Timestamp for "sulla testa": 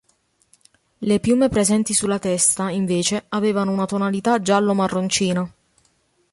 1.93-2.71